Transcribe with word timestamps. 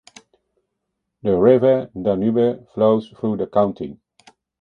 The 1.21 1.37
River 1.37 1.91
Danube 1.93 2.67
flows 2.73 3.09
through 3.19 3.37
the 3.37 3.45
county. 3.45 3.99